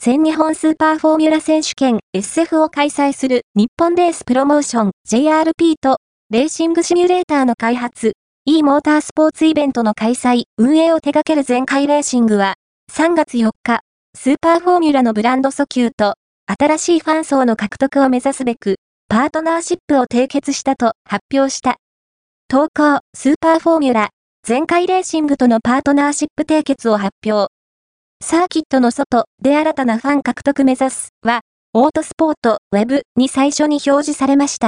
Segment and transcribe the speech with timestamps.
[0.00, 5.96] 全日本スーパーフォーミュラ選手権 SF を開催する日本レースプロモーション JRP と
[6.30, 8.12] レーシングシミュレーターの開発
[8.44, 12.54] e モータースポーツイベントの開催、運営を手掛ける全開レーシングは
[12.92, 13.80] 3月4日、
[14.14, 16.14] スーパーフォーミュラのブランド訴求と
[16.46, 18.76] 新しいファン層の獲得を目指すべく
[19.08, 21.74] パートナーシップを締結したと発表した。
[22.46, 24.10] 投稿、スーパーフォーミュラ、
[24.44, 27.57] 全開レーシングとのパートナーシップ締結を発表。
[28.20, 31.42] サーキットの外で新たなファン獲得目指すは、
[31.72, 34.66] オートスポートウェブに最初に表示されました。